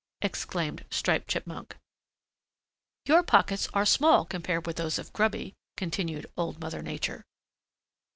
exclaimed 0.23 0.83
Striped 0.89 1.27
Chipmunk. 1.27 1.77
"Your 3.05 3.21
pockets 3.21 3.69
are 3.71 3.85
small 3.85 4.25
compared 4.25 4.65
with 4.65 4.77
those 4.77 4.97
of 4.97 5.13
Grubby," 5.13 5.53
continued 5.77 6.25
Old 6.35 6.59
Mother 6.59 6.81
Nature. 6.81 7.23